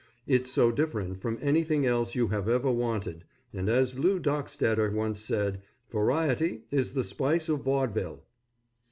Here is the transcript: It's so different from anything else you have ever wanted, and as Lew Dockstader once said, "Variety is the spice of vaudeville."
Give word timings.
It's 0.25 0.49
so 0.49 0.71
different 0.71 1.21
from 1.21 1.37
anything 1.43 1.85
else 1.85 2.15
you 2.15 2.29
have 2.29 2.49
ever 2.49 2.71
wanted, 2.71 3.23
and 3.53 3.69
as 3.69 3.99
Lew 3.99 4.17
Dockstader 4.19 4.91
once 4.91 5.19
said, 5.19 5.61
"Variety 5.91 6.63
is 6.71 6.93
the 6.93 7.03
spice 7.03 7.47
of 7.47 7.59
vaudeville." 7.61 8.23